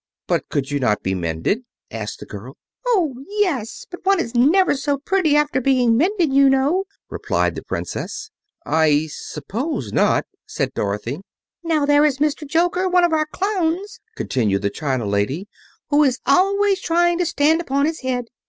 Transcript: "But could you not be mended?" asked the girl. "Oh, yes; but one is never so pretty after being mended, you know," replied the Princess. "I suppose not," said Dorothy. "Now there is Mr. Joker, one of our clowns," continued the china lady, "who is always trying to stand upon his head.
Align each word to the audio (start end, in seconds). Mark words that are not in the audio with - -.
"But 0.25 0.49
could 0.49 0.71
you 0.71 0.79
not 0.79 1.03
be 1.03 1.13
mended?" 1.13 1.63
asked 1.91 2.19
the 2.21 2.25
girl. 2.25 2.57
"Oh, 2.87 3.17
yes; 3.29 3.85
but 3.87 4.03
one 4.03 4.19
is 4.19 4.33
never 4.33 4.75
so 4.75 4.97
pretty 4.97 5.35
after 5.35 5.61
being 5.61 5.95
mended, 5.95 6.33
you 6.33 6.49
know," 6.49 6.85
replied 7.07 7.53
the 7.53 7.61
Princess. 7.63 8.31
"I 8.65 9.09
suppose 9.11 9.93
not," 9.93 10.25
said 10.47 10.73
Dorothy. 10.73 11.19
"Now 11.63 11.85
there 11.85 12.03
is 12.03 12.17
Mr. 12.17 12.47
Joker, 12.47 12.89
one 12.89 13.03
of 13.03 13.13
our 13.13 13.27
clowns," 13.27 13.99
continued 14.15 14.63
the 14.63 14.71
china 14.71 15.05
lady, 15.05 15.47
"who 15.91 16.03
is 16.03 16.19
always 16.25 16.81
trying 16.81 17.19
to 17.19 17.25
stand 17.27 17.61
upon 17.61 17.85
his 17.85 17.99
head. 17.99 18.25